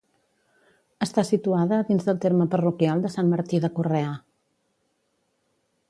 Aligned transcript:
Està 1.05 1.23
situada 1.27 1.79
dins 1.89 2.07
del 2.09 2.19
terme 2.25 2.47
parroquial 2.55 3.05
de 3.05 3.13
Sant 3.17 3.31
Martí 3.35 3.61
de 3.67 3.73
Correà. 3.77 4.19